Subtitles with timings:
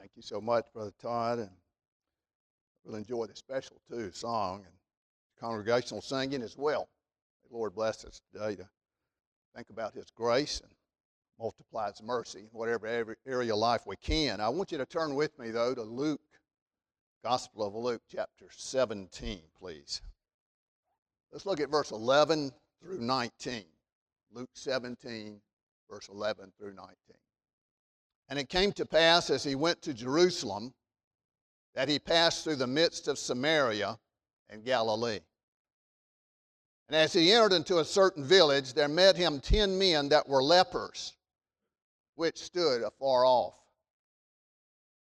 [0.00, 1.40] Thank you so much, Brother Todd.
[1.40, 1.50] And
[2.86, 4.74] really enjoy the special, too, song and
[5.38, 6.88] congregational singing as well.
[7.46, 8.68] The Lord bless us today to
[9.54, 10.72] think about His grace and
[11.38, 14.40] multiply His mercy in whatever area of life we can.
[14.40, 16.22] I want you to turn with me, though, to Luke,
[17.22, 20.00] Gospel of Luke, chapter 17, please.
[21.30, 23.64] Let's look at verse 11 through 19.
[24.32, 25.42] Luke 17,
[25.90, 26.94] verse 11 through 19.
[28.30, 30.72] And it came to pass as he went to Jerusalem
[31.74, 33.98] that he passed through the midst of Samaria
[34.48, 35.18] and Galilee.
[36.88, 40.42] And as he entered into a certain village, there met him ten men that were
[40.42, 41.14] lepers,
[42.14, 43.54] which stood afar off.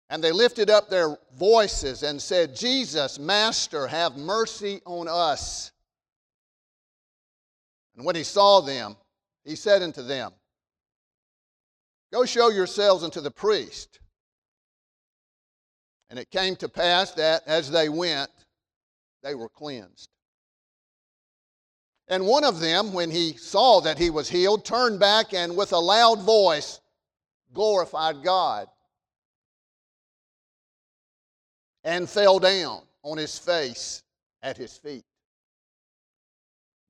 [0.08, 5.70] And they lifted up their voices and said, Jesus, Master, have mercy on us.
[7.96, 8.96] And when he saw them,
[9.44, 10.32] he said unto them,
[12.12, 13.98] Go show yourselves unto the priest.
[16.10, 18.30] And it came to pass that as they went,
[19.22, 20.10] they were cleansed.
[22.08, 25.72] And one of them, when he saw that he was healed, turned back and with
[25.72, 26.80] a loud voice
[27.54, 28.68] glorified God
[31.84, 34.02] and fell down on his face
[34.42, 35.04] at his feet,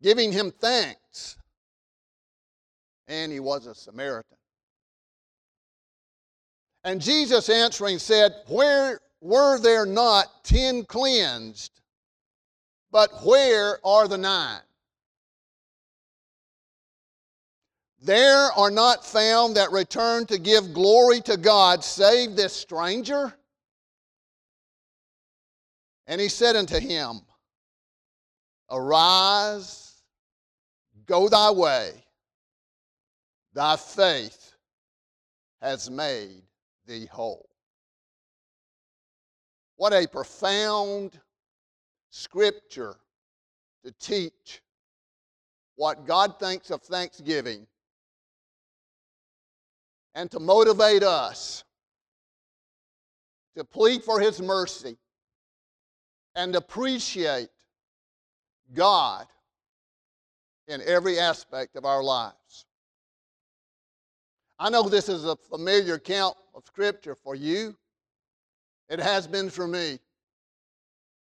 [0.02, 1.36] giving him thanks.
[3.06, 4.36] And he was a Samaritan.
[6.84, 11.80] And Jesus answering said, Where were there not ten cleansed?
[12.90, 14.60] But where are the nine?
[18.00, 23.32] There are not found that return to give glory to God save this stranger?
[26.08, 27.20] And he said unto him,
[28.68, 30.02] Arise,
[31.06, 31.92] go thy way,
[33.54, 34.54] thy faith
[35.60, 36.42] has made
[36.86, 37.48] thee whole.
[39.76, 41.18] What a profound
[42.10, 42.96] scripture
[43.84, 44.62] to teach
[45.76, 47.66] what God thinks of thanksgiving
[50.14, 51.64] and to motivate us
[53.56, 54.96] to plead for His mercy
[56.34, 57.50] and appreciate
[58.72, 59.26] God
[60.68, 62.66] in every aspect of our lives.
[64.58, 67.76] I know this is a familiar account of Scripture for you.
[68.88, 69.98] It has been for me.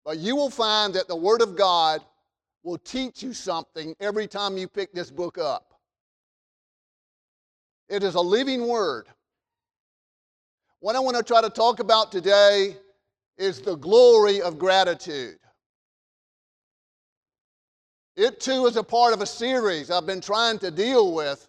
[0.04, 2.02] But you will find that the Word of God
[2.64, 5.74] will teach you something every time you pick this book up.
[7.90, 9.08] It is a living Word.
[10.80, 12.76] What I want to try to talk about today
[13.38, 15.38] is the glory of gratitude.
[18.16, 21.48] It too is a part of a series I've been trying to deal with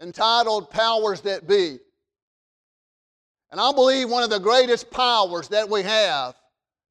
[0.00, 1.78] entitled Powers That Be.
[3.50, 6.34] And I believe one of the greatest powers that we have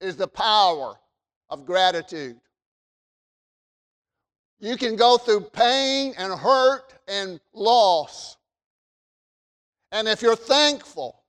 [0.01, 0.95] is the power
[1.49, 2.37] of gratitude.
[4.59, 8.37] You can go through pain and hurt and loss.
[9.91, 11.23] And if you're thankful,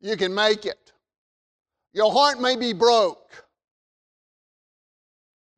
[0.00, 0.92] you can make it.
[1.92, 3.44] Your heart may be broke.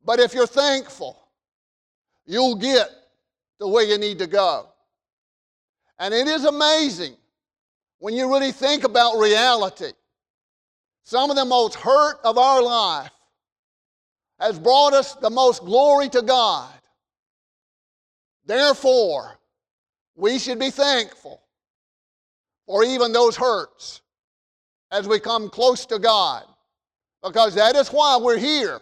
[0.05, 1.21] But if you're thankful,
[2.25, 2.89] you'll get
[3.61, 4.72] to where you need to go.
[6.03, 7.15] And it is amazing
[8.01, 9.93] when you really think about reality.
[11.05, 13.13] Some of the most hurt of our life
[14.41, 16.75] has brought us the most glory to God.
[18.45, 19.39] Therefore,
[20.17, 21.41] we should be thankful
[22.67, 24.03] for even those hurts
[24.91, 26.43] as we come close to God,
[27.23, 28.81] because that is why we're here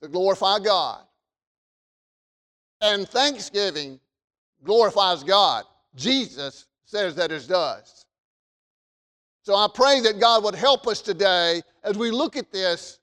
[0.00, 1.02] to glorify God.
[2.80, 4.00] And thanksgiving
[4.64, 5.66] glorifies God.
[5.94, 8.04] Jesus says that it does.
[9.42, 12.98] So I pray that God would help us today as we look at this.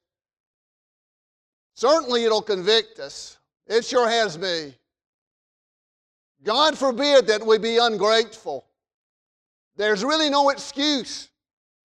[1.73, 3.37] Certainly it'll convict us.
[3.67, 4.73] It sure has me.
[6.43, 8.65] God forbid that we be ungrateful.
[9.75, 11.29] There's really no excuse.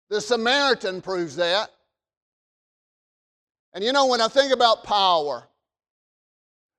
[0.10, 1.70] The Samaritan proves that.
[3.74, 5.48] And you know, when I think about power,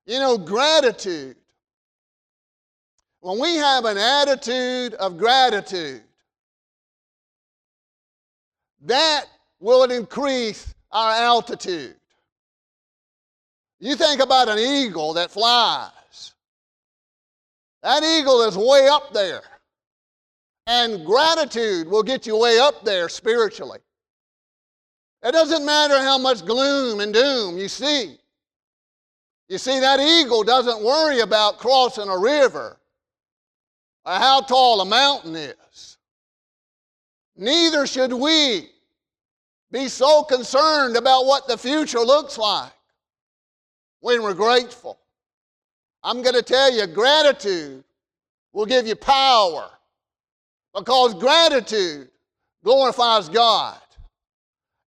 [0.04, 1.36] you know, gratitude
[3.22, 6.02] when we have an attitude of gratitude,
[8.82, 9.26] that
[9.60, 11.94] will increase our altitude.
[13.78, 16.32] You think about an eagle that flies.
[17.84, 19.42] That eagle is way up there.
[20.66, 23.78] And gratitude will get you way up there spiritually.
[25.22, 28.16] It doesn't matter how much gloom and doom you see.
[29.48, 32.78] You see, that eagle doesn't worry about crossing a river
[34.04, 35.98] how tall a mountain is.
[37.36, 38.68] Neither should we
[39.70, 42.72] be so concerned about what the future looks like
[44.00, 44.98] when we're grateful.
[46.02, 47.84] I'm going to tell you, gratitude
[48.52, 49.70] will give you power
[50.74, 52.10] because gratitude
[52.64, 53.78] glorifies God.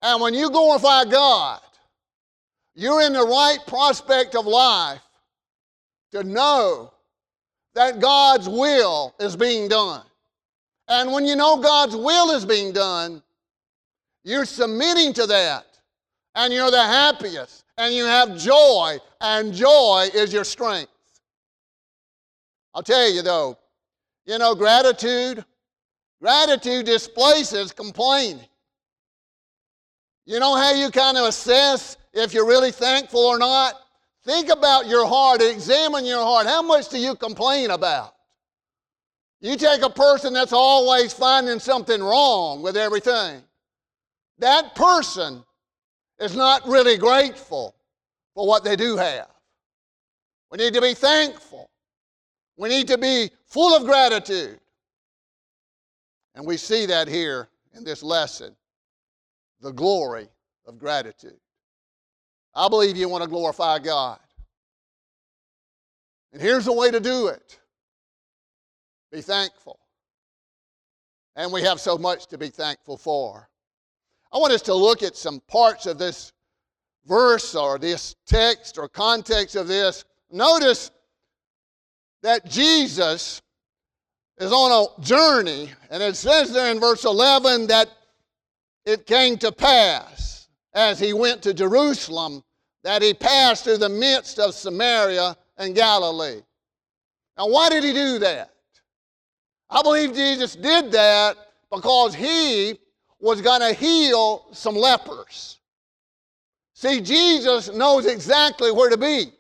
[0.02, 1.62] And when you glorify God,
[2.76, 5.02] you're in the right prospect of life
[6.12, 6.92] to know
[7.76, 10.02] that God's will is being done.
[10.88, 13.22] And when you know God's will is being done,
[14.24, 15.66] you're submitting to that.
[16.34, 17.64] And you're the happiest.
[17.78, 18.98] And you have joy.
[19.22, 20.92] And joy is your strength.
[22.74, 23.58] I'll tell you though,
[24.26, 25.46] you know, gratitude,
[26.22, 28.46] gratitude displaces complaining.
[30.26, 33.76] You know how you kind of assess if you're really thankful or not?
[34.26, 36.48] Think about your heart, examine your heart.
[36.48, 38.16] How much do you complain about?
[39.40, 43.44] You take a person that's always finding something wrong with everything.
[44.40, 45.44] That person
[46.20, 47.76] is not really grateful
[48.34, 49.28] for what they do have.
[50.52, 51.70] We need to be thankful.
[52.58, 54.60] We need to be full of gratitude.
[56.34, 58.56] And we see that here in this lesson
[59.62, 60.28] the glory
[60.66, 61.40] of gratitude.
[62.56, 64.20] I believe you want to glorify God.
[66.32, 67.60] And here's the way to do it
[69.12, 69.80] be thankful.
[71.36, 73.50] And we have so much to be thankful for.
[74.34, 76.34] I want us to look at some parts of this
[77.06, 80.04] verse or this text or context of this.
[80.32, 80.92] Notice
[82.24, 83.42] that Jesus
[84.38, 87.90] is on a journey, and it says there in verse 11 that
[88.86, 90.35] it came to pass
[90.76, 92.44] as he went to Jerusalem
[92.84, 96.42] that he passed through the midst of Samaria and Galilee.
[97.38, 98.52] Now, why did he do that?
[99.70, 101.38] I believe Jesus did that
[101.72, 102.78] because he
[103.20, 105.60] was going to heal some lepers.
[106.74, 109.32] See, Jesus knows exactly where to be.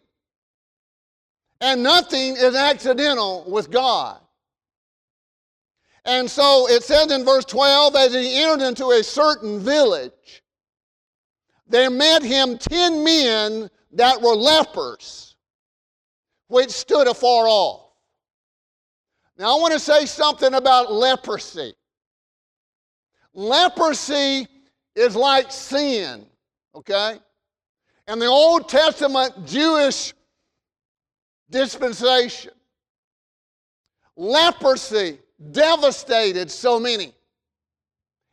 [1.61, 4.19] And nothing is accidental with God.
[6.05, 10.43] And so it says in verse 12 as he entered into a certain village,
[11.67, 15.35] there met him ten men that were lepers,
[16.47, 17.91] which stood afar off.
[19.37, 21.73] Now I want to say something about leprosy.
[23.33, 24.47] Leprosy
[24.95, 26.25] is like sin,
[26.73, 27.19] okay?
[28.07, 30.13] And the Old Testament Jewish
[31.49, 32.53] dispensation,
[34.15, 35.19] leprosy
[35.51, 37.13] devastated so many.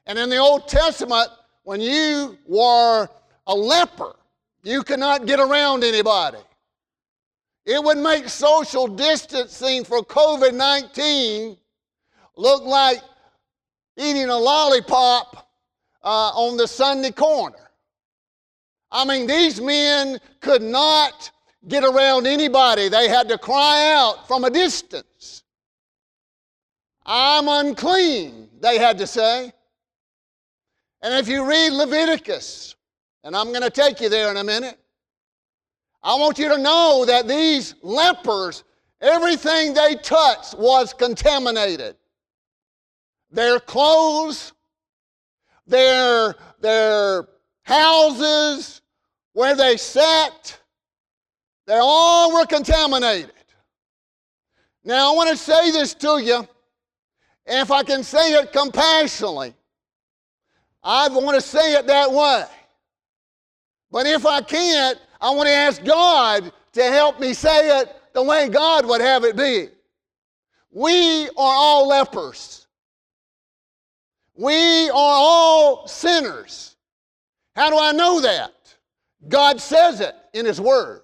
[0.06, 1.29] And in the Old Testament,
[1.64, 3.08] when you were
[3.46, 4.14] a leper,
[4.62, 6.38] you cannot get around anybody.
[7.64, 11.56] It would make social distancing for COVID 19
[12.36, 13.00] look like
[13.96, 15.48] eating a lollipop
[16.02, 17.70] uh, on the Sunday corner.
[18.90, 21.30] I mean, these men could not
[21.68, 25.44] get around anybody, they had to cry out from a distance.
[27.06, 29.52] I'm unclean, they had to say.
[31.02, 32.74] And if you read Leviticus,
[33.24, 34.78] and I'm going to take you there in a minute,
[36.02, 38.64] I want you to know that these lepers,
[39.00, 41.96] everything they touched was contaminated.
[43.30, 44.52] Their clothes,
[45.67, 47.29] their, their
[47.62, 48.82] houses,
[49.32, 50.58] where they sat,
[51.67, 53.32] they all were contaminated.
[54.84, 56.46] Now, I want to say this to you,
[57.46, 59.55] if I can say it compassionately.
[60.82, 62.44] I want to say it that way.
[63.93, 68.22] But if I can't, I want to ask God to help me say it the
[68.22, 69.69] way God would have it be.
[70.70, 72.67] We are all lepers.
[74.34, 76.77] We are all sinners.
[77.55, 78.53] How do I know that?
[79.29, 81.03] God says it in His Word.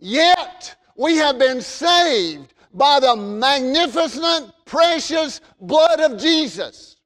[0.00, 6.96] Yet we have been saved by the magnificent, precious blood of Jesus.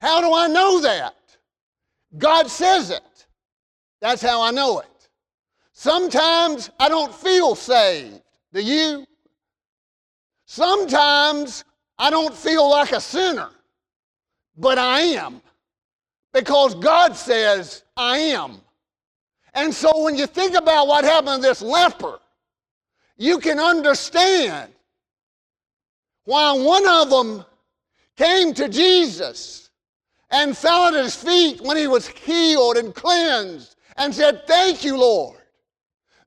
[0.00, 1.14] How do I know that?
[2.18, 3.13] God says it.
[4.04, 5.08] That's how I know it.
[5.72, 8.20] Sometimes I don't feel saved.
[8.52, 9.06] Do you?
[10.44, 11.64] Sometimes
[11.98, 13.48] I don't feel like a sinner,
[14.58, 15.40] but I am
[16.34, 18.60] because God says I am.
[19.54, 22.18] And so when you think about what happened to this leper,
[23.16, 24.70] you can understand
[26.26, 27.42] why one of them
[28.18, 29.70] came to Jesus
[30.30, 34.96] and fell at his feet when he was healed and cleansed and said, Thank you,
[34.96, 35.38] Lord.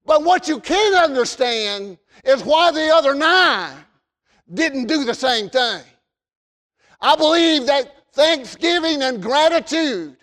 [0.06, 3.76] But what you can't understand is why the other nine
[4.54, 5.82] didn't do the same thing.
[7.02, 10.18] I believe that thanksgiving and gratitude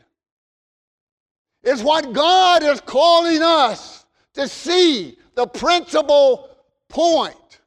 [1.62, 6.50] is what God is calling us to see the principal
[6.88, 7.60] point.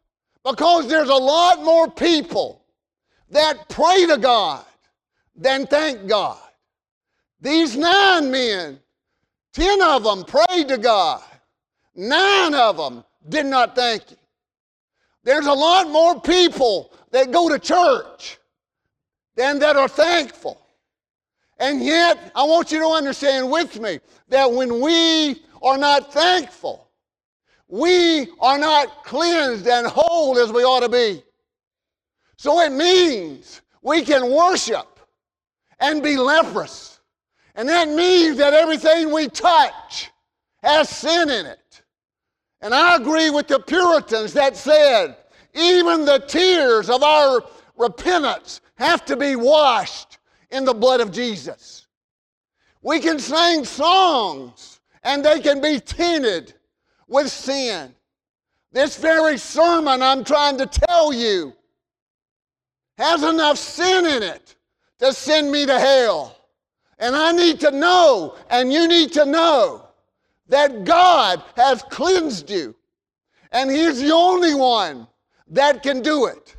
[0.43, 2.63] Because there's a lot more people
[3.29, 4.65] that pray to God
[5.35, 6.39] than thank God.
[7.41, 8.79] These nine men,
[9.57, 11.23] ten of them prayed to God,
[11.95, 14.17] nine of them did not thank Him.
[15.23, 18.37] There's a lot more people that go to church
[19.35, 20.61] than that are thankful.
[21.59, 23.99] And yet, I want you to understand with me
[24.29, 26.87] that when we are not thankful,
[27.67, 31.23] we are not cleansed and whole as we ought to be.
[32.37, 34.99] So it means we can worship
[35.79, 36.96] and be leprous.
[37.57, 40.11] And that means that everything we touch
[40.61, 41.81] has sin in it.
[42.61, 45.17] And I agree with the Puritans that said,
[45.55, 47.43] even the tears of our
[47.75, 50.19] repentance have to be washed
[50.51, 51.87] in the blood of Jesus.
[52.83, 56.53] We can sing songs and they can be tainted
[57.07, 57.93] with sin.
[58.71, 61.53] This very sermon I'm trying to tell you
[62.99, 64.55] has enough sin in it
[64.99, 66.36] to send me to hell.
[66.99, 69.87] And I need to know, and you need to know,
[70.49, 72.75] that God has cleansed you.
[73.51, 75.07] And He's the only one
[75.49, 76.55] that can do it.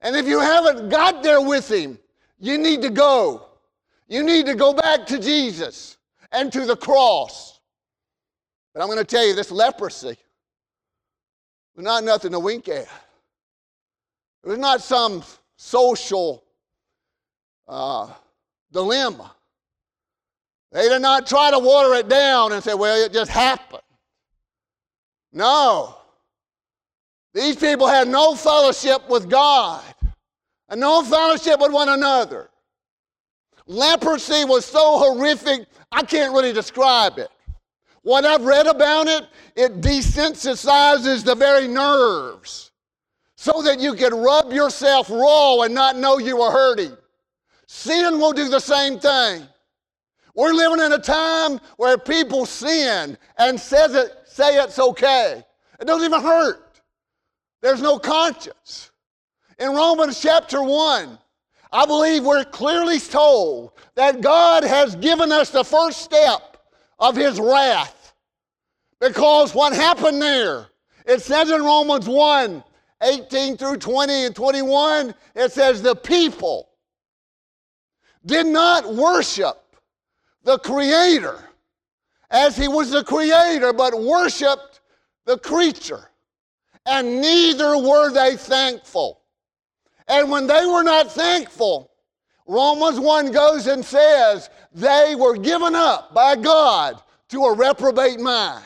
[0.00, 1.98] And if you haven't got there with Him,
[2.38, 3.48] you need to go.
[4.08, 5.98] You need to go back to Jesus
[6.32, 7.60] and to the cross.
[8.72, 10.16] But I'm going to tell you this leprosy
[11.74, 12.88] was not nothing to wink at.
[14.44, 15.22] It was not some
[15.56, 16.44] social
[17.66, 18.08] uh,
[18.72, 19.34] dilemma.
[20.72, 23.82] They did not try to water it down and say, well, it just happened.
[25.32, 25.96] No.
[27.32, 29.82] These people had no fellowship with God
[30.68, 32.50] and no fellowship with one another.
[33.66, 37.28] Leprosy was so horrific, I can't really describe it.
[38.02, 42.70] What I've read about it, it desensitizes the very nerves
[43.36, 46.96] so that you can rub yourself raw and not know you are hurting.
[47.66, 49.46] Sin will do the same thing.
[50.38, 55.44] We're living in a time where people sin and says it, say it's okay.
[55.80, 56.80] It doesn't even hurt.
[57.60, 58.92] There's no conscience.
[59.58, 61.18] In Romans chapter 1,
[61.72, 66.56] I believe we're clearly told that God has given us the first step
[67.00, 68.14] of his wrath.
[69.00, 70.68] Because what happened there,
[71.04, 72.62] it says in Romans 1
[73.02, 76.68] 18 through 20 and 21, it says, The people
[78.24, 79.64] did not worship
[80.44, 81.38] the Creator
[82.30, 84.80] as He was the Creator, but worshiped
[85.24, 86.10] the creature.
[86.86, 89.20] And neither were they thankful.
[90.08, 91.90] And when they were not thankful,
[92.46, 98.64] Romans 1 goes and says they were given up by God to a reprobate mind.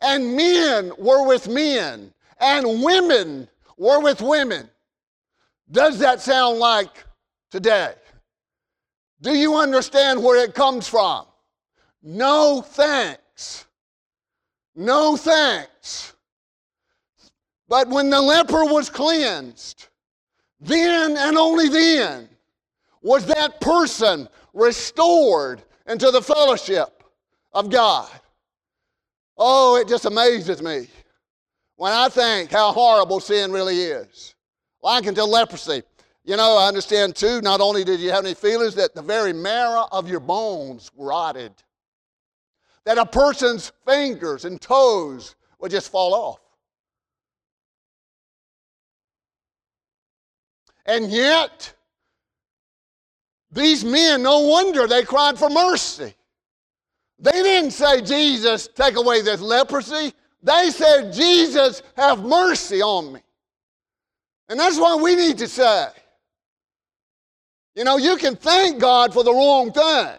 [0.00, 4.70] And men were with men, and women were with women.
[5.70, 7.04] Does that sound like
[7.50, 7.94] today?
[9.22, 11.26] Do you understand where it comes from?
[12.02, 13.66] No thanks.
[14.74, 16.14] No thanks.
[17.68, 19.88] But when the leper was cleansed,
[20.60, 22.28] then and only then
[23.02, 27.02] was that person restored into the fellowship
[27.52, 28.10] of God.
[29.36, 30.88] Oh, it just amazes me
[31.76, 34.34] when I think how horrible sin really is.
[34.82, 35.82] Like until leprosy.
[36.30, 39.32] You know, I understand too, not only did you have any feelings, that the very
[39.32, 41.52] marrow of your bones rotted.
[42.84, 46.38] That a person's fingers and toes would just fall off.
[50.86, 51.74] And yet,
[53.50, 56.14] these men, no wonder they cried for mercy.
[57.18, 60.12] They didn't say, Jesus, take away this leprosy.
[60.44, 63.20] They said, Jesus, have mercy on me.
[64.48, 65.88] And that's what we need to say.
[67.74, 70.18] You know, you can thank God for the wrong thing.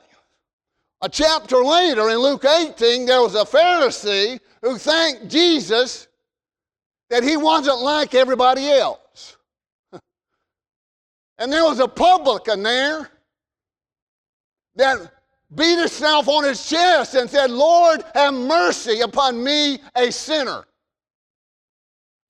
[1.02, 6.08] A chapter later in Luke 18, there was a Pharisee who thanked Jesus
[7.10, 9.36] that he wasn't like everybody else.
[11.38, 13.10] and there was a publican there
[14.76, 15.12] that
[15.54, 20.66] beat himself on his chest and said, Lord, have mercy upon me, a sinner.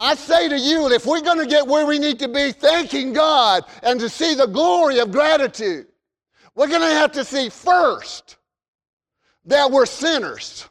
[0.02, 3.14] I say to you, if we're going to get where we need to be, thanking
[3.14, 5.86] God and to see the glory of gratitude,
[6.56, 8.38] we're going to have to see first
[9.46, 10.68] that we're sinners.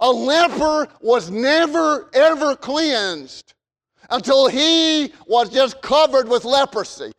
[0.00, 3.52] A leper was never, ever cleansed
[4.08, 7.12] until he was just covered with leprosy.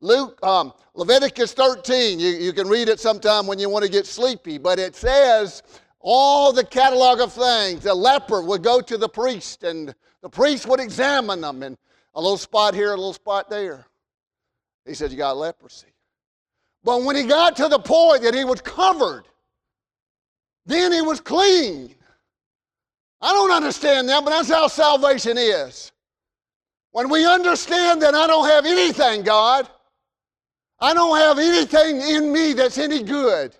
[0.00, 4.06] Luke, um, Leviticus 13, you, you can read it sometime when you want to get
[4.06, 5.62] sleepy, but it says
[6.00, 7.82] all the catalog of things.
[7.82, 11.76] The leper would go to the priest, and the priest would examine them, and
[12.14, 13.84] a little spot here, a little spot there.
[14.86, 15.88] He said, You got leprosy.
[16.84, 19.24] But when he got to the point that he was covered,
[20.66, 21.94] then he was clean.
[23.20, 25.92] I don't understand that, but that's how salvation is.
[26.90, 29.68] When we understand that I don't have anything, God,
[30.80, 33.54] I don't have anything in me that's any good.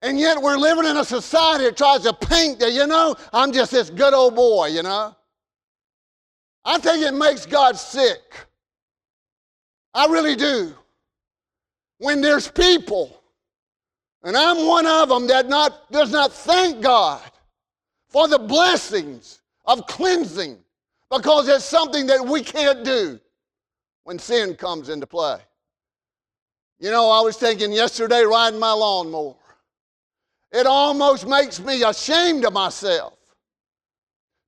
[0.00, 3.52] And yet we're living in a society that tries to paint that, you know, I'm
[3.52, 5.16] just this good old boy, you know.
[6.64, 8.46] I think it makes God sick.
[9.94, 10.74] I really do.
[11.98, 13.20] When there's people,
[14.22, 17.22] and I'm one of them that not, does not thank God
[18.08, 20.58] for the blessings of cleansing
[21.10, 23.18] because it's something that we can't do
[24.04, 25.38] when sin comes into play.
[26.78, 29.34] You know, I was thinking yesterday riding my lawnmower.
[30.52, 33.17] It almost makes me ashamed of myself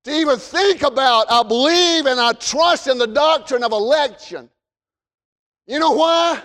[0.04, 4.48] to even think about, I believe and I trust in the doctrine of election.
[5.66, 6.42] You know why?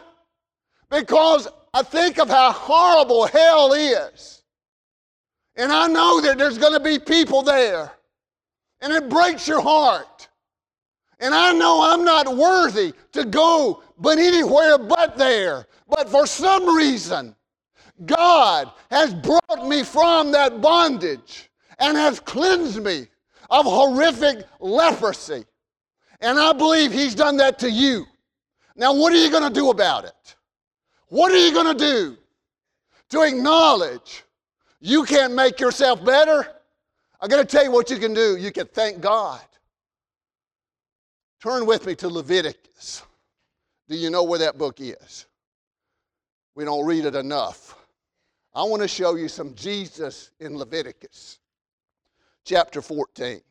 [0.89, 4.43] Because I think of how horrible hell is.
[5.55, 7.91] And I know that there's going to be people there.
[8.81, 10.27] And it breaks your heart.
[11.19, 15.65] And I know I'm not worthy to go but anywhere but there.
[15.87, 17.35] But for some reason,
[18.05, 23.07] God has brought me from that bondage and has cleansed me
[23.49, 25.45] of horrific leprosy.
[26.21, 28.05] And I believe He's done that to you.
[28.75, 30.35] Now, what are you going to do about it?
[31.07, 32.17] What are you going to do
[33.09, 34.23] to acknowledge
[34.79, 36.45] you can't make yourself better?
[37.21, 38.35] I'm going to tell you what you can do.
[38.37, 39.41] You can thank God.
[41.41, 43.03] Turn with me to Leviticus.
[43.87, 45.25] Do you know where that book is?
[46.55, 47.75] We don't read it enough.
[48.53, 51.39] I want to show you some Jesus in Leviticus
[52.45, 53.41] chapter 14.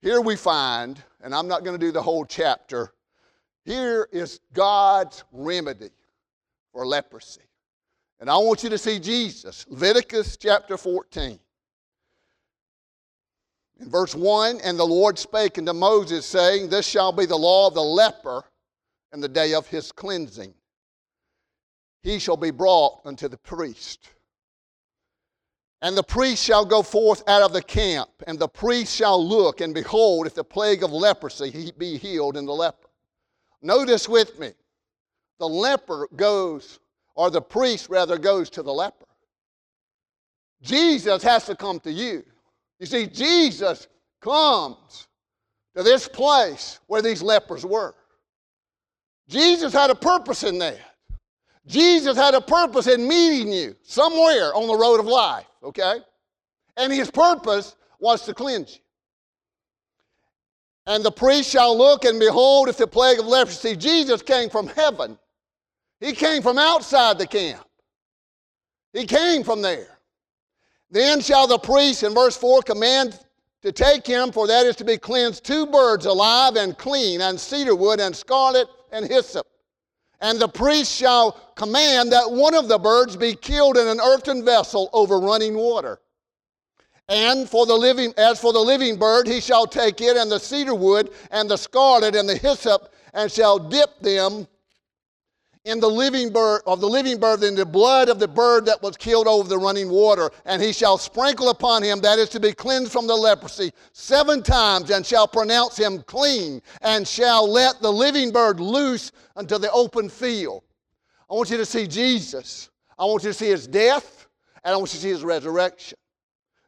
[0.00, 2.92] Here we find, and I'm not going to do the whole chapter,
[3.64, 5.90] here is God's remedy
[6.72, 7.40] for leprosy.
[8.20, 11.38] And I want you to see Jesus, Leviticus chapter 14.
[13.80, 17.66] In verse 1, and the Lord spake unto Moses, saying, This shall be the law
[17.66, 18.44] of the leper
[19.12, 20.54] in the day of his cleansing.
[22.02, 24.10] He shall be brought unto the priest.
[25.82, 29.60] And the priest shall go forth out of the camp, and the priest shall look,
[29.60, 32.88] and behold, if the plague of leprosy be healed in the leper.
[33.62, 34.52] Notice with me,
[35.38, 36.78] the leper goes,
[37.14, 39.06] or the priest rather goes to the leper.
[40.62, 42.24] Jesus has to come to you.
[42.78, 43.86] You see, Jesus
[44.20, 45.08] comes
[45.76, 47.94] to this place where these lepers were.
[49.28, 50.78] Jesus had a purpose in that.
[51.66, 55.98] Jesus had a purpose in meeting you somewhere on the road of life, okay?
[56.76, 58.80] And his purpose was to cleanse you.
[60.86, 63.74] And the priest shall look and behold if the plague of leprosy.
[63.76, 65.18] Jesus came from heaven.
[66.00, 67.66] He came from outside the camp.
[68.92, 69.98] He came from there.
[70.90, 73.18] Then shall the priest, in verse 4, command
[73.62, 77.38] to take him, for that is to be cleansed, two birds alive and clean, and
[77.38, 79.46] cedar wood, and scarlet, and hyssop.
[80.20, 84.44] And the priest shall command that one of the birds be killed in an earthen
[84.44, 86.00] vessel over running water.
[87.08, 90.40] And for the living, as for the living bird, he shall take it and the
[90.40, 94.48] cedar wood and the scarlet and the hyssop, and shall dip them
[95.66, 98.80] in the living bird of the living bird in the blood of the bird that
[98.82, 100.30] was killed over the running water.
[100.44, 104.44] And he shall sprinkle upon him that is to be cleansed from the leprosy seven
[104.44, 109.70] times and shall pronounce him clean and shall let the living bird loose unto the
[109.72, 110.62] open field.
[111.28, 112.70] I want you to see jesus.
[112.96, 114.28] I want you to see his death
[114.64, 115.98] and i want you to see his resurrection.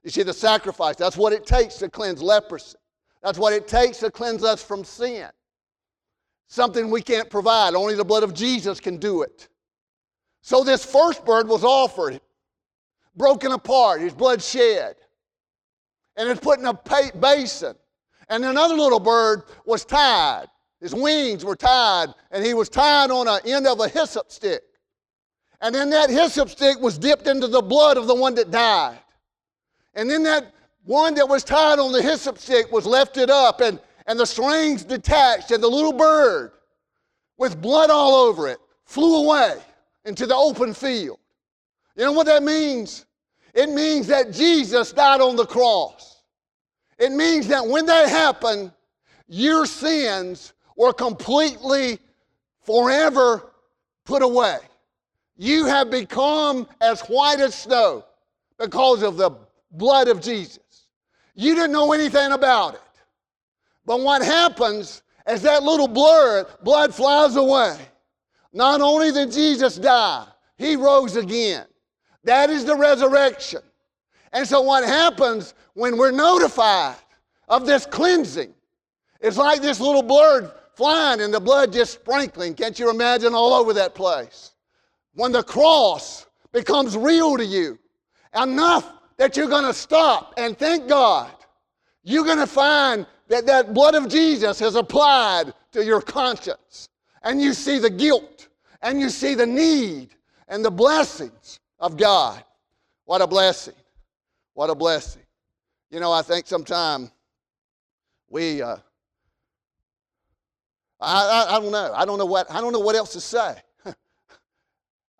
[0.02, 0.96] You see the sacrifice.
[0.96, 2.76] That's what it takes to cleanse leprosy.
[3.22, 5.28] That's what it takes to cleanse us from sin
[6.48, 7.74] something we can't provide.
[7.74, 9.48] Only the blood of Jesus can do it.
[10.42, 12.20] So this first bird was offered,
[13.14, 14.96] broken apart, his blood shed,
[16.16, 16.74] and it's put in a
[17.20, 17.76] basin.
[18.30, 20.46] And another little bird was tied.
[20.80, 24.62] His wings were tied, and he was tied on an end of a hyssop stick.
[25.61, 28.98] And then that hyssop stick was dipped into the blood of the one that died.
[29.94, 33.80] And then that one that was tied on the hyssop stick was lifted up, and
[34.09, 36.53] and the strings detached, and the little bird
[37.37, 39.59] with blood all over it flew away
[40.07, 41.18] into the open field.
[41.94, 43.05] You know what that means?
[43.55, 46.23] It means that Jesus died on the cross.
[46.99, 48.73] It means that when that happened,
[49.29, 51.99] your sins were completely
[52.62, 53.53] forever
[54.05, 54.59] put away.
[55.37, 58.05] You have become as white as snow
[58.59, 59.33] because of the
[59.73, 60.87] blood of Jesus.
[61.35, 62.81] You didn't know anything about it.
[63.88, 67.79] But what happens as that little blood, blood flies away,
[68.53, 70.27] not only did Jesus die,
[70.59, 71.64] he rose again.
[72.22, 73.62] That is the resurrection.
[74.35, 76.96] And so, what happens when we're notified
[77.48, 78.53] of this cleansing?
[79.22, 82.53] It's like this little bird flying and the blood just sprinkling.
[82.53, 84.53] Can't you imagine all over that place?
[85.14, 87.79] When the cross becomes real to you,
[88.38, 91.31] enough that you're going to stop and thank God,
[92.03, 96.88] you're going to find that that blood of Jesus has applied to your conscience.
[97.22, 98.48] And you see the guilt,
[98.82, 100.10] and you see the need,
[100.48, 102.42] and the blessings of God.
[103.04, 103.74] What a blessing.
[104.54, 105.22] What a blessing.
[105.90, 107.10] You know, I think sometimes
[108.28, 108.76] we, uh,
[111.00, 111.92] I, I, I, don't know.
[111.94, 113.56] I don't know what, I don't know what else to say.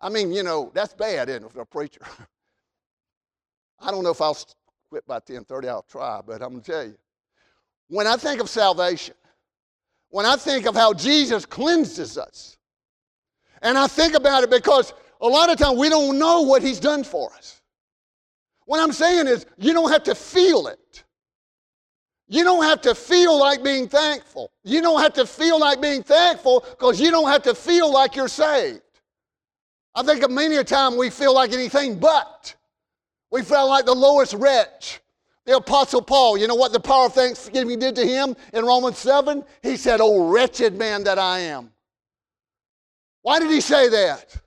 [0.01, 2.01] I mean, you know, that's bad, isn't it, for a preacher?
[3.79, 4.37] I don't know if I'll
[4.89, 5.67] quit by 10:30.
[5.69, 6.97] I'll try, but I'm going to tell you.
[7.89, 9.15] When I think of salvation,
[10.09, 12.57] when I think of how Jesus cleanses us,
[13.61, 16.79] and I think about it because a lot of times we don't know what he's
[16.79, 17.61] done for us.
[18.65, 21.03] What I'm saying is, you don't have to feel it.
[22.27, 24.51] You don't have to feel like being thankful.
[24.63, 28.15] You don't have to feel like being thankful because you don't have to feel like
[28.15, 28.81] you're saved.
[29.95, 32.53] I think of many a time we feel like anything but.
[33.31, 35.01] We feel like the lowest wretch.
[35.49, 38.99] The Apostle Paul, you know what the power of thanksgiving did to him in Romans
[38.99, 39.43] 7?
[39.63, 41.71] He said, Oh, wretched man that I am.
[43.23, 44.39] Why did he say that?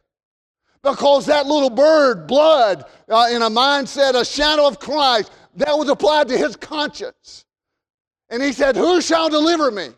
[0.81, 5.89] Because that little bird, blood, uh, in a mindset, a shadow of Christ, that was
[5.89, 7.47] applied to his conscience.
[8.31, 9.89] And he said, Who shall deliver me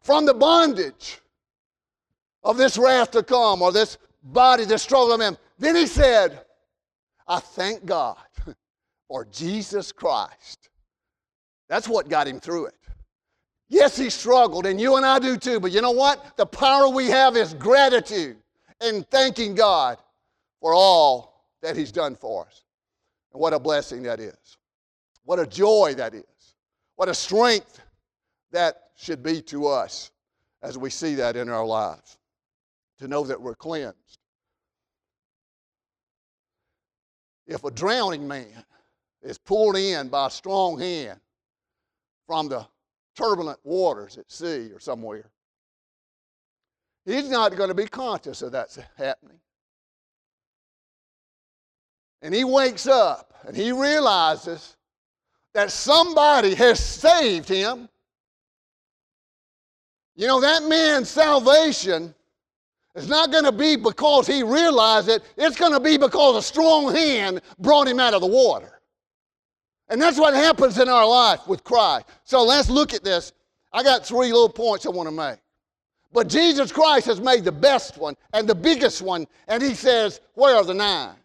[0.00, 1.18] from the bondage
[2.44, 5.38] of this wrath to come or this body, this struggle of?
[5.58, 6.44] Then he said,
[7.26, 8.16] I thank God
[9.10, 10.68] for Jesus Christ.
[11.68, 12.74] That's what got him through it.
[13.68, 16.36] Yes, he struggled, and you and I do too, but you know what?
[16.36, 18.36] The power we have is gratitude
[18.80, 19.98] and thanking God
[20.60, 22.62] for all that He's done for us.
[23.32, 24.58] And what a blessing that is.
[25.24, 26.54] What a joy that is.
[26.94, 27.80] What a strength
[28.52, 30.12] that should be to us
[30.62, 32.16] as we see that in our lives.
[32.98, 34.18] To know that we're cleansed.
[37.48, 38.64] If a drowning man
[39.22, 41.20] is pulled in by a strong hand
[42.26, 42.66] from the
[43.16, 45.30] turbulent waters at sea or somewhere,
[47.04, 49.38] He's not going to be conscious of that happening.
[52.22, 54.76] And he wakes up and he realizes
[55.54, 57.88] that somebody has saved him.
[60.14, 62.14] You know, that man's salvation
[62.94, 66.42] is not going to be because he realized it, it's going to be because a
[66.42, 68.79] strong hand brought him out of the water.
[69.90, 72.06] And that's what happens in our life with Christ.
[72.24, 73.32] So let's look at this.
[73.72, 75.38] I got three little points I want to make.
[76.12, 80.20] But Jesus Christ has made the best one and the biggest one, and he says,
[80.34, 81.16] Where are the nine?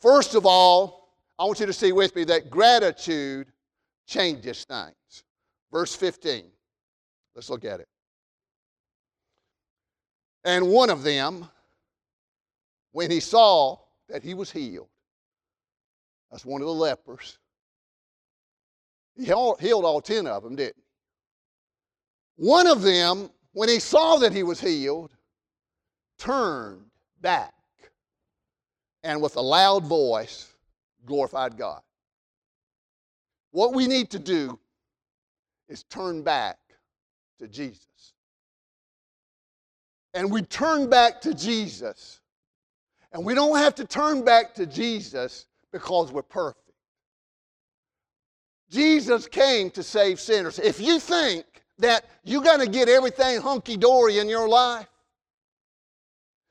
[0.00, 3.48] First of all, I want you to see with me that gratitude
[4.06, 5.24] changes things.
[5.72, 6.44] Verse 15.
[7.34, 7.88] Let's look at it.
[10.44, 11.48] And one of them,
[12.92, 13.78] when he saw
[14.08, 14.88] that he was healed,
[16.30, 17.38] that's one of the lepers,
[19.16, 20.82] he healed all 10 of them, didn't he?
[22.46, 25.10] One of them, when he saw that he was healed,
[26.18, 26.84] turned
[27.20, 27.54] back
[29.02, 30.54] and with a loud voice
[31.04, 31.80] glorified God.
[33.50, 34.58] What we need to do
[35.68, 36.58] is turn back
[37.38, 38.12] to Jesus.
[40.14, 42.17] And we turn back to Jesus.
[43.12, 46.72] And we don't have to turn back to Jesus because we're perfect.
[48.70, 50.58] Jesus came to save sinners.
[50.58, 51.44] If you think
[51.78, 54.86] that you're going to get everything hunky dory in your life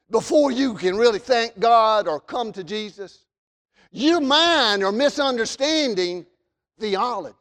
[0.09, 3.25] before you can really thank God or come to Jesus,
[3.91, 6.25] your mind are misunderstanding
[6.79, 7.35] theology.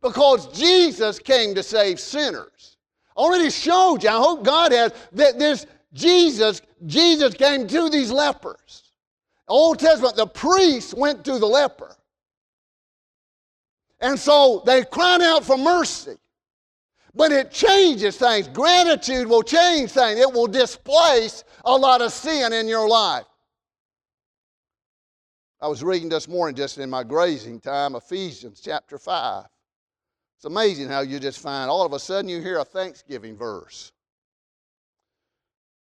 [0.00, 2.76] Because Jesus came to save sinners.
[3.16, 8.10] I already showed you, I hope God has, that this Jesus, Jesus came to these
[8.10, 8.92] lepers.
[9.48, 11.96] Old Testament, the priest went to the leper.
[14.00, 16.16] And so they cried out for mercy.
[17.14, 18.46] But it changes things.
[18.48, 23.24] Gratitude will change things, it will displace a lot of sin in your life.
[25.60, 29.46] I was reading this morning just in my grazing time Ephesians chapter 5,
[30.36, 33.92] It's amazing how you just find all of a sudden you hear a Thanksgiving verse.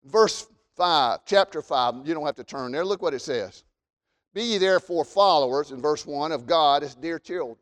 [0.05, 2.85] Verse 5, chapter 5, you don't have to turn there.
[2.85, 3.63] Look what it says.
[4.33, 7.57] Be ye therefore followers, in verse 1, of God as dear children.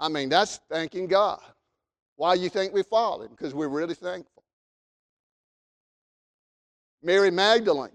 [0.00, 1.40] I mean, that's thanking God.
[2.16, 3.30] Why you think we follow him?
[3.30, 4.42] Because we're really thankful.
[7.02, 7.90] Mary Magdalene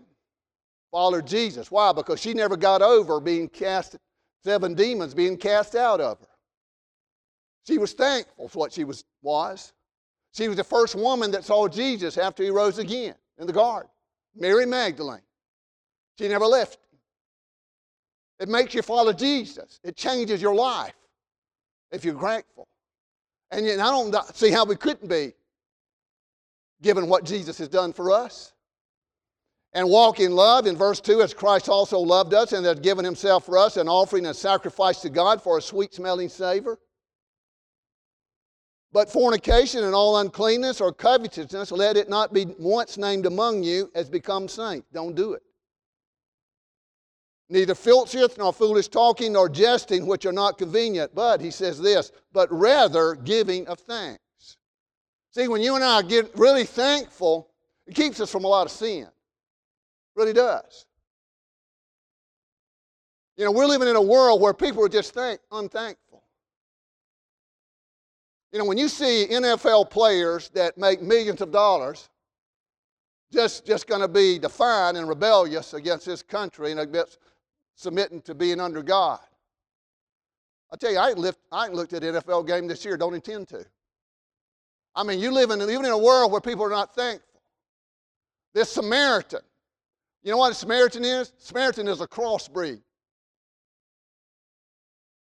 [0.91, 1.69] followed Jesus.
[1.69, 1.91] Why?
[1.91, 3.97] Because she never got over being cast,
[4.43, 6.27] seven demons being cast out of her.
[7.67, 9.03] She was thankful for what she was.
[9.21, 9.73] was.
[10.33, 13.89] She was the first woman that saw Jesus after he rose again in the garden.
[14.35, 15.21] Mary Magdalene.
[16.17, 16.79] She never left.
[18.39, 19.79] It makes you follow Jesus.
[19.83, 20.95] It changes your life
[21.91, 22.67] if you're grateful.
[23.51, 25.33] And I don't see how we couldn't be,
[26.81, 28.53] given what Jesus has done for us.
[29.73, 33.05] And walk in love, in verse 2, as Christ also loved us and has given
[33.05, 36.79] himself for us, an offering and sacrifice to God for a sweet smelling savor.
[38.93, 43.91] But fornication and all uncleanness or covetousness, let it not be once named among you
[43.95, 44.87] as become saints.
[44.93, 45.41] Don't do it.
[47.49, 52.11] Neither filthiest nor foolish talking nor jesting, which are not convenient, but, he says this,
[52.31, 54.57] but rather giving of thanks.
[55.31, 57.49] See, when you and I get really thankful,
[57.87, 59.01] it keeps us from a lot of sin.
[59.01, 59.09] It
[60.15, 60.85] really does.
[63.37, 66.12] You know, we're living in a world where people are just thank, unthankful.
[68.53, 72.07] You know, when you see NFL players that make millions of dollars,
[73.31, 77.17] just, just going to be defiant and rebellious against this country and against
[77.73, 79.19] submitting to being under God.
[80.71, 82.95] I tell you, I ain't, lift, I ain't looked at an NFL game this year,
[82.95, 83.65] don't intend to.
[84.95, 87.41] I mean, you live in, even in a world where people are not thankful.
[88.53, 89.41] This Samaritan,
[90.21, 91.33] you know what a Samaritan is?
[91.39, 92.81] Samaritan is a crossbreed.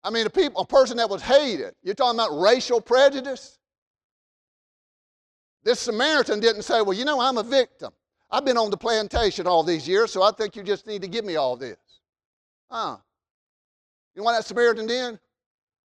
[0.02, 1.74] I mean, a, people, a person that was hated.
[1.82, 3.58] You're talking about racial prejudice?
[5.62, 7.92] This Samaritan didn't say, Well, you know, I'm a victim.
[8.30, 11.08] I've been on the plantation all these years, so I think you just need to
[11.08, 11.76] give me all this.
[12.70, 12.96] Huh.
[14.14, 15.18] You know what that Samaritan did?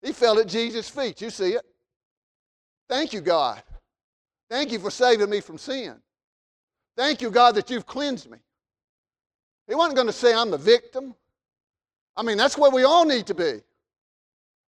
[0.02, 1.20] He fell at Jesus' feet.
[1.20, 1.62] You see it.
[2.88, 3.62] Thank you, God.
[4.48, 5.96] Thank you for saving me from sin.
[6.96, 8.38] Thank you, God, that you've cleansed me.
[9.66, 11.14] He wasn't going to say, I'm the victim.
[12.16, 13.60] I mean, that's where we all need to be.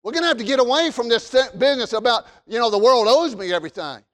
[0.06, 3.08] We're going to have to get away from this business about, you know, the world
[3.08, 4.04] owes me everything.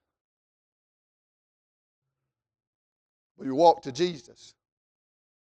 [3.45, 4.55] You walk to Jesus.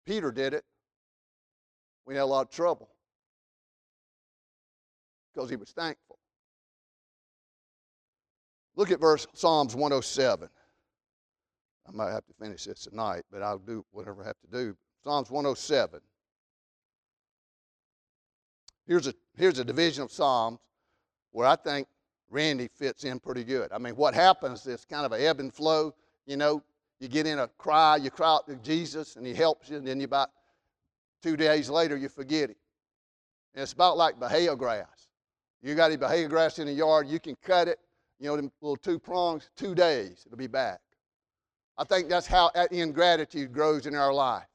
[0.04, 0.64] Peter did it.
[2.04, 2.90] We had a lot of trouble
[5.32, 6.18] because he was thankful.
[8.74, 10.48] Look at verse Psalms 107.
[11.86, 14.76] I might have to finish this tonight, but I'll do whatever I have to do.
[15.04, 16.00] Psalms 107.
[18.88, 20.58] Here's a, here's a division of Psalms
[21.32, 21.88] where I think
[22.28, 23.72] Randy fits in pretty good.
[23.72, 25.94] I mean, what happens is kind of a ebb and flow.
[26.26, 26.62] You know,
[27.00, 29.86] you get in a cry, you cry out to Jesus, and he helps you, and
[29.86, 30.30] then you about
[31.22, 32.56] two days later you forget it.
[33.54, 35.08] And it's about like bahia grass.
[35.62, 37.78] You got any bahia grass in the yard, you can cut it,
[38.18, 40.80] you know, them little two prongs, two days, it'll be back.
[41.76, 44.46] I think that's how ingratitude grows in our life.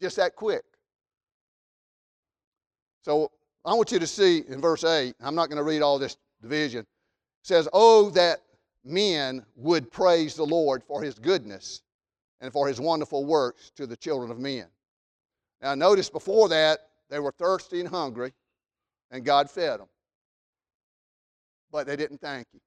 [0.00, 0.62] Just that quick.
[3.02, 3.30] So
[3.64, 6.16] I want you to see in verse 8, I'm not going to read all this
[6.40, 6.80] division.
[6.80, 6.86] It
[7.42, 8.40] says, Oh, that
[8.84, 11.82] men would praise the Lord for his goodness
[12.40, 14.66] and for his wonderful works to the children of men.
[15.60, 18.32] Now, notice before that, they were thirsty and hungry,
[19.10, 19.88] and God fed them.
[21.70, 22.60] But they didn't thank Him.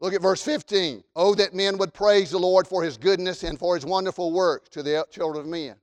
[0.00, 1.02] Look at verse 15.
[1.14, 4.68] Oh, that men would praise the Lord for His goodness and for His wonderful works
[4.70, 5.76] to the children of men.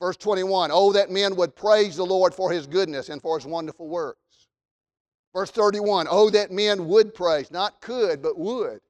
[0.00, 3.46] Verse 21 Oh, that men would praise the Lord for his goodness and for his
[3.46, 4.48] wonderful works.
[5.34, 8.80] Verse 31 Oh, that men would praise, not could, but would.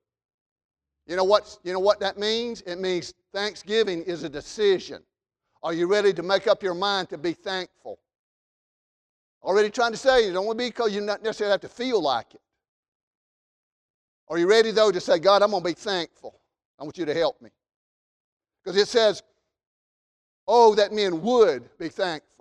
[1.06, 2.62] You know, what, you know what that means?
[2.62, 5.02] It means thanksgiving is a decision.
[5.62, 7.98] Are you ready to make up your mind to be thankful?
[9.42, 11.68] Already trying to say you don't want to be because you not necessarily have to
[11.68, 12.40] feel like it.
[14.28, 16.40] Are you ready, though, to say, God, I'm going to be thankful?
[16.78, 17.50] I want you to help me.
[18.62, 19.22] Because it says,
[20.46, 22.34] Oh, that men would be thankful.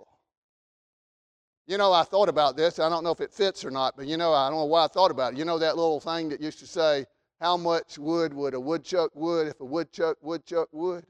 [1.66, 2.78] You know, I thought about this.
[2.78, 4.84] I don't know if it fits or not, but you know, I don't know why
[4.84, 5.38] I thought about it.
[5.38, 7.06] You know that little thing that used to say,
[7.40, 11.06] How much wood would a woodchuck wood if a woodchuck woodchuck would?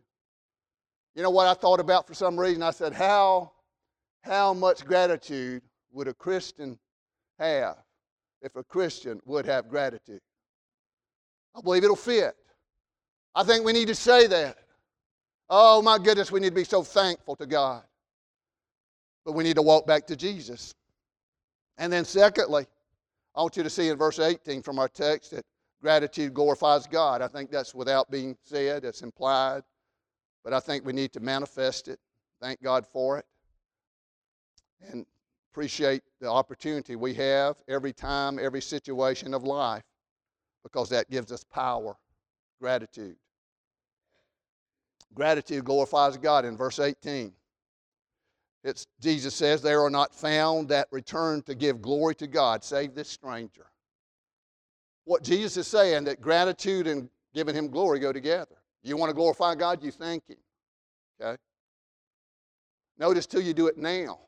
[1.16, 2.62] You know what I thought about for some reason?
[2.62, 3.50] I said, How,
[4.22, 6.78] how much gratitude would a Christian
[7.40, 7.78] have
[8.40, 10.20] if a Christian would have gratitude?
[11.56, 12.36] I believe it'll fit.
[13.34, 14.58] I think we need to say that.
[15.48, 17.82] Oh my goodness, we need to be so thankful to God.
[19.24, 20.74] But we need to walk back to Jesus.
[21.78, 22.66] And then, secondly,
[23.34, 25.44] I want you to see in verse 18 from our text that
[25.82, 27.20] gratitude glorifies God.
[27.20, 29.62] I think that's without being said, it's implied.
[30.44, 31.98] But I think we need to manifest it.
[32.40, 33.26] Thank God for it.
[34.90, 35.06] And
[35.52, 39.84] appreciate the opportunity we have every time, every situation of life,
[40.62, 41.96] because that gives us power.
[42.60, 43.16] Gratitude.
[45.14, 47.32] Gratitude glorifies God in verse 18.
[48.64, 52.94] It's, Jesus says, There are not found that return to give glory to God, save
[52.94, 53.66] this stranger.
[55.04, 58.56] What Jesus is saying, that gratitude and giving Him glory go together.
[58.82, 60.38] You want to glorify God, you thank Him.
[61.20, 61.36] Okay?
[62.98, 64.20] Notice too, you do it now.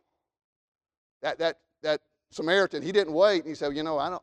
[1.23, 4.23] That, that, that Samaritan, he didn't wait and he said, You know, I don't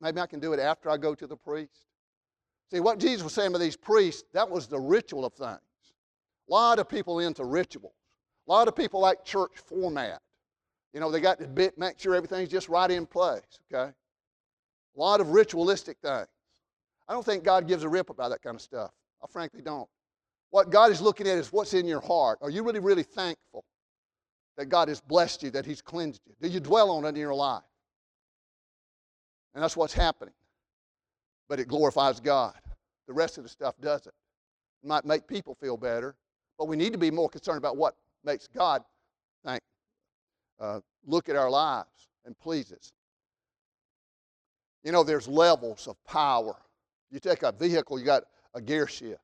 [0.00, 1.86] maybe I can do it after I go to the priest.
[2.70, 5.60] See, what Jesus was saying to these priests, that was the ritual of things.
[6.48, 7.94] A lot of people into rituals.
[8.46, 10.20] A lot of people like church format.
[10.92, 13.92] You know, they got to bit, make sure everything's just right in place, okay?
[14.96, 16.28] A lot of ritualistic things.
[17.08, 18.90] I don't think God gives a rip about that kind of stuff.
[19.22, 19.88] I frankly don't.
[20.50, 22.38] What God is looking at is what's in your heart.
[22.40, 23.64] Are you really, really thankful
[24.56, 26.34] that God has blessed you, that He's cleansed you?
[26.40, 27.62] Do you dwell on it in your life?
[29.54, 30.34] And that's what's happening.
[31.48, 32.54] But it glorifies God.
[33.06, 34.14] The rest of the stuff doesn't.
[34.82, 36.14] It might make people feel better,
[36.58, 38.82] but we need to be more concerned about what makes God
[39.44, 39.60] thank,
[40.60, 42.92] uh, look at our lives and please us.
[44.82, 46.56] You know, there's levels of power.
[47.10, 49.20] You take a vehicle, you got a gear shift,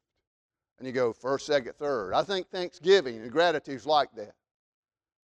[0.79, 2.13] and you go first, second, third.
[2.15, 4.35] I think Thanksgiving and gratitude is like that.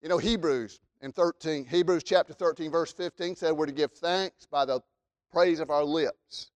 [0.02, 4.46] You know, Hebrews in 13, Hebrews chapter 13, verse 15 said we're to give thanks
[4.46, 4.82] by the
[5.32, 6.52] praise of our lips.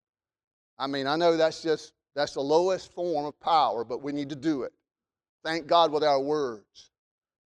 [0.78, 4.28] I mean, I know that's just that's the lowest form of power, but we need
[4.30, 4.72] to do it.
[5.48, 6.90] Thank God with our words.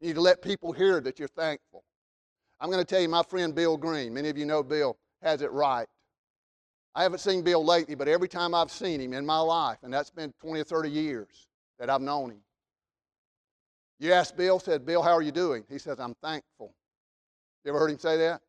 [0.00, 1.84] You need to let people hear that you're thankful.
[2.58, 5.40] I'm going to tell you, my friend Bill Green, many of you know Bill, has
[5.40, 5.86] it right.
[6.96, 9.94] I haven't seen Bill lately, but every time I've seen him in my life, and
[9.94, 11.46] that's been 20 or 30 years
[11.78, 12.40] that I've known him,
[14.00, 15.62] you ask Bill, said, Bill, how are you doing?
[15.70, 16.74] He says, I'm thankful.
[17.64, 18.40] You ever heard him say that?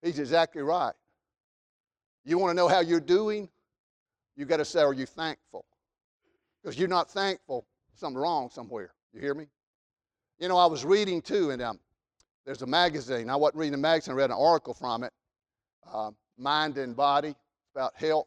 [0.00, 0.94] He's exactly right.
[2.24, 3.48] You want to know how you're doing?
[4.36, 5.64] You got to say, Are you thankful?
[6.62, 7.66] Because you're not thankful,
[7.98, 8.92] something wrong somewhere.
[9.12, 9.46] You hear me?
[10.38, 11.78] You know, I was reading too, and um,
[12.46, 13.28] there's a magazine.
[13.28, 15.12] I wasn't reading a magazine, I read an article from it,
[15.92, 17.34] uh, Mind and Body,
[17.74, 18.26] about health.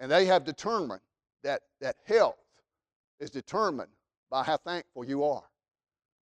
[0.00, 1.00] And they have determined
[1.42, 2.36] that, that health
[3.20, 3.90] is determined
[4.30, 5.44] by how thankful you are.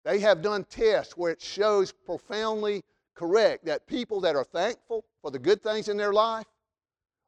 [0.04, 2.84] They have done tests where it shows profoundly
[3.16, 6.48] correct that people that are thankful for the good things in their life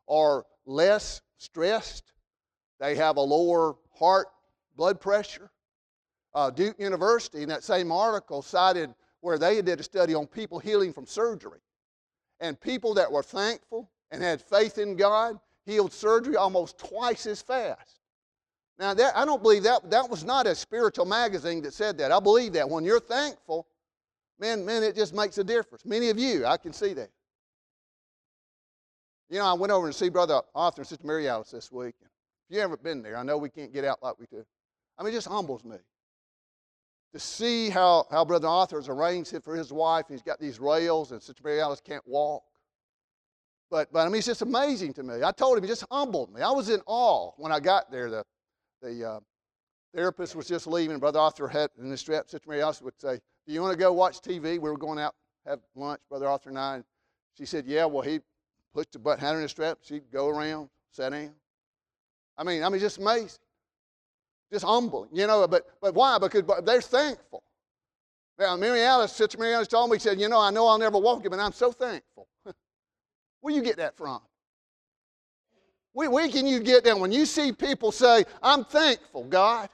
[0.07, 2.13] are less stressed.
[2.79, 4.27] They have a lower heart
[4.75, 5.51] blood pressure.
[6.33, 10.59] Uh, Duke University, in that same article, cited where they did a study on people
[10.59, 11.59] healing from surgery.
[12.39, 17.41] And people that were thankful and had faith in God healed surgery almost twice as
[17.41, 17.99] fast.
[18.79, 22.11] Now, that, I don't believe that, that was not a spiritual magazine that said that.
[22.11, 23.67] I believe that when you're thankful,
[24.39, 25.85] man, man, it just makes a difference.
[25.85, 27.09] Many of you, I can see that.
[29.29, 31.95] You know, I went over to see Brother Arthur and Sister Mary Alice this week.
[32.01, 34.43] If you haven't been there, I know we can't get out like we do.
[34.97, 35.77] I mean, it just humbles me
[37.13, 40.05] to see how, how Brother Arthur has arranged it for his wife.
[40.09, 42.43] He's got these rails, and Sister Mary Alice can't walk.
[43.69, 45.23] But, but I mean, it's just amazing to me.
[45.23, 46.41] I told him, it just humbled me.
[46.41, 48.09] I was in awe when I got there.
[48.09, 48.23] The,
[48.81, 49.19] the uh,
[49.95, 50.97] therapist was just leaving.
[50.99, 52.29] Brother Arthur had in the strap.
[52.29, 54.53] Sister Mary Alice would say, Do you want to go watch TV?
[54.53, 56.75] We were going out, have lunch, Brother Arthur and I.
[56.75, 56.83] And
[57.37, 58.19] she said, Yeah, well, he
[58.73, 59.79] pushed the button, had her in the strap.
[59.81, 61.31] She'd go around, sit down.
[62.37, 63.39] I mean, I mean, just amazing.
[64.53, 65.47] Just humbling, you know.
[65.47, 66.19] But, but why?
[66.19, 67.43] Because they're thankful.
[68.37, 70.77] Now, Mary Alice, Sister Mary Alice told me, she said, You know, I know I'll
[70.77, 72.27] never walk it, but I'm so thankful.
[73.41, 74.21] Where you get that from?
[75.93, 76.99] Where, where can you get that?
[76.99, 79.69] When you see people say, I'm thankful, God.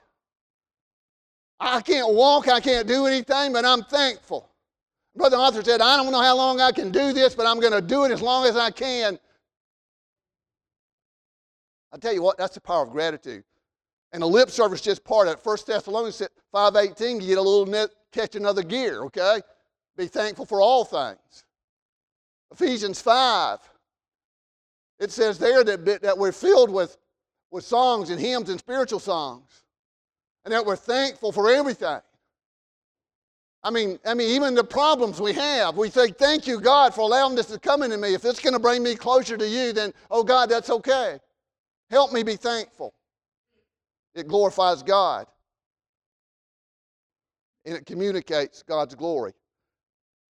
[1.59, 4.49] I can't walk, I can't do anything, but I'm thankful.
[5.13, 7.73] Brother Arthur said, I don't know how long I can do this, but I'm going
[7.73, 9.19] to do it as long as I can.
[11.91, 13.43] I tell you what, that's the power of gratitude.
[14.11, 15.39] And the lip service just part of it.
[15.39, 16.21] First Thessalonians
[16.53, 19.41] 5.18, you get a little net, catch another gear, okay?
[19.97, 21.45] Be thankful for all things.
[22.51, 23.59] Ephesians 5,
[24.99, 26.97] it says there that, that we're filled with,
[27.51, 29.63] with songs and hymns and spiritual songs.
[30.45, 31.99] And that we're thankful for everything.
[33.61, 37.01] I mean, I mean, even the problems we have, we say, thank you, God, for
[37.01, 38.13] allowing this to come into me.
[38.13, 41.19] If it's going to bring me closer to you, then, oh, God, that's okay.
[41.89, 42.93] Help me be thankful.
[44.15, 45.27] It glorifies God.
[47.65, 49.33] And it communicates God's glory.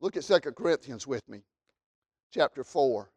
[0.01, 1.43] Look at 2 Corinthians with me,
[2.33, 3.11] chapter 4.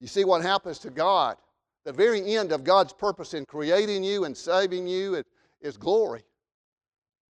[0.00, 1.36] You see what happens to God.
[1.84, 5.22] The very end of God's purpose in creating you and saving you
[5.60, 6.22] is glory.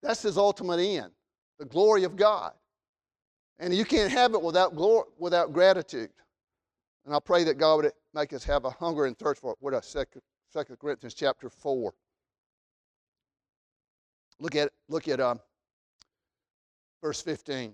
[0.01, 1.11] That's his ultimate end,
[1.57, 2.53] the glory of God.
[3.59, 6.09] And you can't have it without, glory, without gratitude.
[7.05, 9.57] And I pray that God would make us have a hunger and thirst for it.
[9.59, 10.21] What a second,
[10.51, 11.93] Second Corinthians chapter 4.
[14.39, 15.39] Look at, look at um,
[17.03, 17.73] verse 15.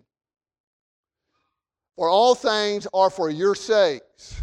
[1.96, 4.42] For all things are for your sakes.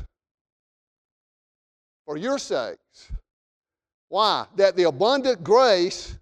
[2.07, 3.13] For your sakes.
[4.09, 4.47] Why?
[4.57, 6.17] That the abundant grace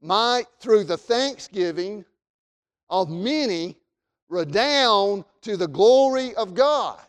[0.00, 2.06] might, through the thanksgiving
[2.88, 3.76] of many,
[4.30, 7.00] redound to the glory of God.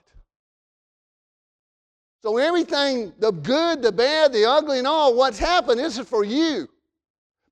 [2.22, 6.24] So everything, the good, the bad, the ugly, and all, what's happened, this is for
[6.24, 6.68] you.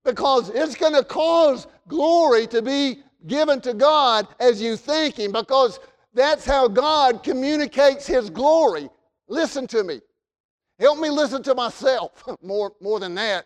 [0.04, 5.32] Because it's going to cause glory to be given to God as you think Him,
[5.32, 5.80] because
[6.14, 8.90] that's how God communicates His glory.
[9.28, 10.02] Listen to me.
[10.80, 13.46] Help me listen to myself more, more than that.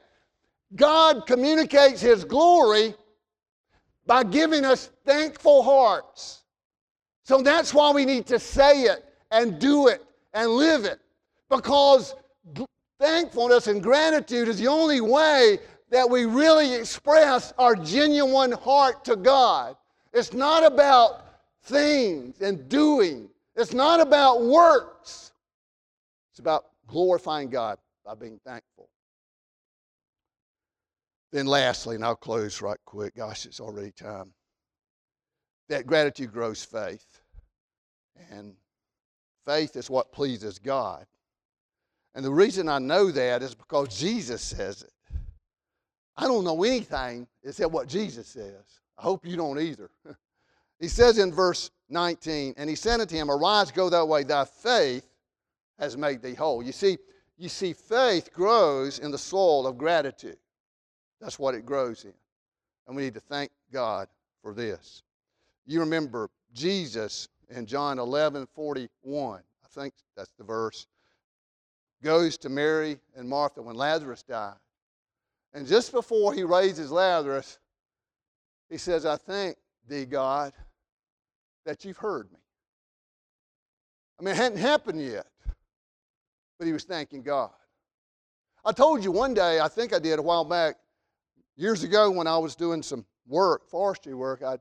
[0.75, 2.95] God communicates His glory
[4.05, 6.43] by giving us thankful hearts.
[7.23, 10.03] So that's why we need to say it and do it
[10.33, 10.99] and live it.
[11.49, 12.15] Because
[12.99, 19.15] thankfulness and gratitude is the only way that we really express our genuine heart to
[19.15, 19.75] God.
[20.13, 21.25] It's not about
[21.63, 25.31] things and doing, it's not about works.
[26.31, 28.89] It's about glorifying God by being thankful.
[31.31, 33.15] Then, lastly, and I'll close right quick.
[33.15, 34.33] Gosh, it's already time.
[35.69, 37.21] That gratitude grows faith.
[38.31, 38.55] And
[39.45, 41.05] faith is what pleases God.
[42.15, 44.91] And the reason I know that is because Jesus says it.
[46.15, 48.79] I don't know anything except what Jesus says.
[48.97, 49.89] I hope you don't either.
[50.79, 54.45] he says in verse 19, and he said unto him, Arise, go that way, thy
[54.45, 55.07] faith
[55.79, 56.61] has made thee whole.
[56.61, 56.97] You see,
[57.37, 60.37] you see, faith grows in the soil of gratitude.
[61.19, 62.13] That's what it grows in.
[62.87, 64.07] And we need to thank God
[64.41, 65.01] for this.
[65.65, 69.41] You remember Jesus in John 11 41.
[69.41, 70.85] I think that's the verse
[72.03, 74.55] goes to Mary and Martha when Lazarus died.
[75.53, 77.59] And just before he raises Lazarus,
[78.69, 79.55] he says, I thank
[79.87, 80.53] thee, God,
[81.65, 82.39] that you've heard me.
[84.19, 85.27] I mean, it hadn't happened yet,
[86.57, 87.51] but he was thanking God.
[88.65, 90.75] I told you one day, I think I did a while back,
[91.55, 94.57] years ago when I was doing some work, forestry work, I,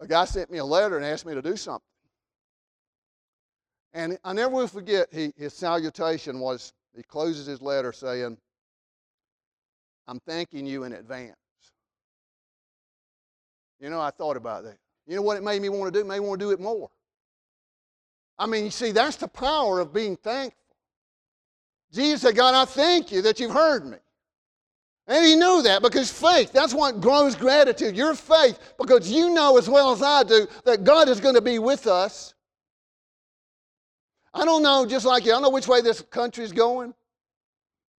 [0.00, 1.82] a guy sent me a letter and asked me to do something.
[3.94, 8.36] And I never will forget, he, his salutation was he closes his letter saying,
[10.08, 11.36] I'm thanking you in advance.
[13.80, 14.76] You know, I thought about that.
[15.06, 16.04] You know what it made me want to do?
[16.04, 16.90] Made me want to do it more.
[18.36, 20.58] I mean, you see, that's the power of being thankful.
[21.92, 23.98] Jesus said, God, I thank you that you've heard me.
[25.06, 27.94] And he knew that because faith, that's what grows gratitude.
[27.94, 31.42] Your faith, because you know as well as I do that God is going to
[31.42, 32.33] be with us
[34.34, 36.92] I don't know, just like you, I don't know which way this country is going,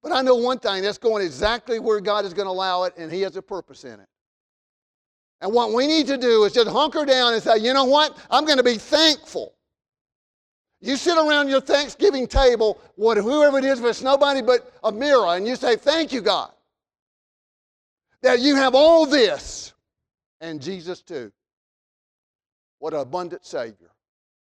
[0.02, 2.94] but I know one thing that's going exactly where God is going to allow it,
[2.98, 4.08] and He has a purpose in it.
[5.40, 8.18] And what we need to do is just hunker down and say, you know what?
[8.30, 9.54] I'm going to be thankful.
[10.84, 15.34] You sit around your Thanksgiving table, whoever it is, if it's nobody but a mirror,
[15.34, 16.52] and you say, Thank you, God,
[18.20, 19.72] that you have all this,
[20.42, 21.32] and Jesus too.
[22.80, 23.92] What an abundant Savior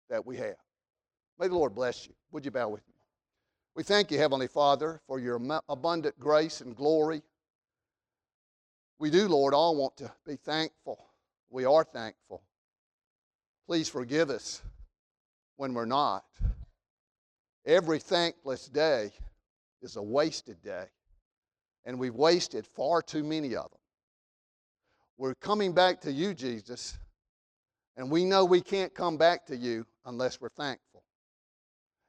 [0.10, 0.62] that we have.
[1.44, 2.14] May the Lord bless you.
[2.32, 2.94] Would you bow with me?
[3.76, 7.22] We thank you, Heavenly Father, for your abundant grace and glory.
[8.98, 11.06] We do, Lord, all want to be thankful.
[11.50, 12.44] We are thankful.
[13.68, 14.62] Please forgive us
[15.58, 16.24] when we're not.
[17.66, 19.12] Every thankless day
[19.82, 20.86] is a wasted day,
[21.84, 23.82] and we've wasted far too many of them.
[25.18, 26.98] We're coming back to you, Jesus,
[27.98, 30.93] and we know we can't come back to you unless we're thankful.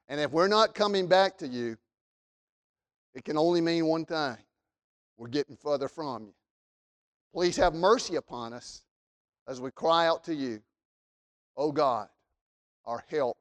[0.09, 1.77] And if we're not coming back to you,
[3.15, 4.37] it can only mean one thing
[5.17, 6.35] we're getting further from you.
[7.33, 8.83] Please have mercy upon us
[9.49, 10.61] as we cry out to you,
[11.57, 12.09] O oh God,
[12.85, 13.37] our help.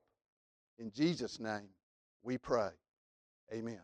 [0.80, 1.70] In Jesus' name
[2.24, 2.70] we pray.
[3.54, 3.82] Amen.